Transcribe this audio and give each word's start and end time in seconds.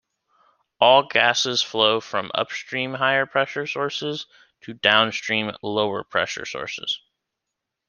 All 0.79 1.03
gases 1.03 1.61
flow 1.61 1.99
from 2.01 2.31
upstream 2.33 2.95
higher 2.95 3.27
pressure 3.27 3.67
sources 3.67 4.25
to 4.61 4.73
downstream 4.73 5.51
lower 5.61 6.03
pressure 6.03 6.47
sources. 6.47 6.99